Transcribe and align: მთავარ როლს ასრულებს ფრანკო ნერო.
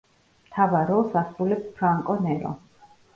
მთავარ 0.45 0.87
როლს 0.91 1.11
ასრულებს 1.21 1.67
ფრანკო 1.75 2.17
ნერო. 2.25 2.55